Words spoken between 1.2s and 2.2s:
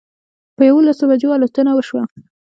الوتنه وشوه.